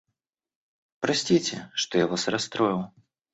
Простите, 0.99 1.69
что 1.75 1.99
я 1.99 2.07
вас 2.07 2.27
расстроил. 2.27 2.89